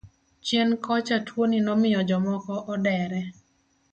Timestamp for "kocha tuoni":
0.85-1.59